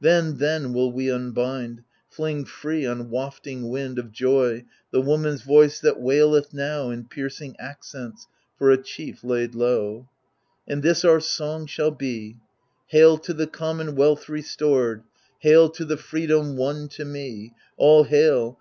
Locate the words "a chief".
8.70-9.22